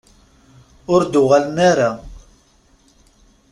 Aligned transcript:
Ur 0.93 1.01
d-uɣalen 1.11 1.57
ara. 1.71 1.91